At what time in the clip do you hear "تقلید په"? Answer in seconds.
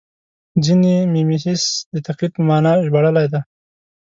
2.07-2.41